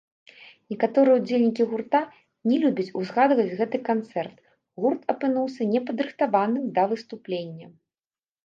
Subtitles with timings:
[0.73, 2.01] Некаторыя ўдзельнікі гурта
[2.51, 4.35] не любяць узгадваць гэты канцэрт,
[4.87, 7.67] гурт апынуўся не падрыхтаваным да выступлення.